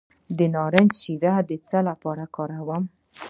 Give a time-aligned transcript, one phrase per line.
[0.37, 2.83] د نارنج شیره د څه لپاره وکاروم؟